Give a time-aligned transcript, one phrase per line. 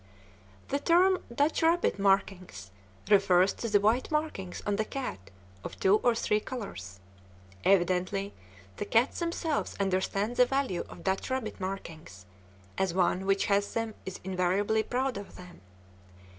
[0.69, 2.71] The term "Dutch rabbit markings"
[3.07, 5.29] refers to the white markings on the cat
[5.63, 6.99] of two or three colors.
[7.63, 8.33] Evidently,
[8.77, 12.25] the cats themselves understand the value of Dutch rabbit markings,
[12.79, 15.61] as one which has them is invariably proud of them.